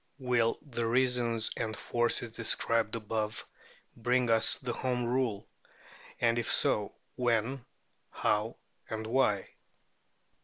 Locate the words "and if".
6.19-6.51